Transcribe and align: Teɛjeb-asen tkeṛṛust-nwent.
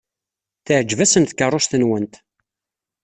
Teɛjeb-asen 0.65 1.23
tkeṛṛust-nwent. 1.25 2.13